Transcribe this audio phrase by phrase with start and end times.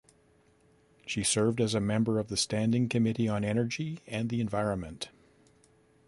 [1.05, 5.09] She served as a member of the Standing Committee on Energy and the Environment.